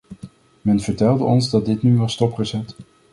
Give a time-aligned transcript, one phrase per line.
[0.61, 2.75] Men vertelde ons dat dit nu was stopgezet.